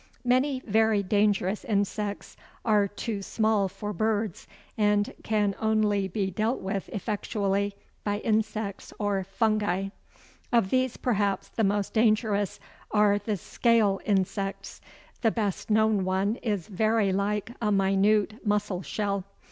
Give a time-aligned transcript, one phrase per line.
[0.25, 6.89] Many very dangerous insects are too small for birds, and can only be dealt with
[6.89, 9.89] effectually by insects or fungi.
[10.51, 12.59] Of these perhaps the most dangerous
[12.89, 14.81] are the "scale" insects.
[15.21, 19.23] The best known one is very like a minute mussel shell.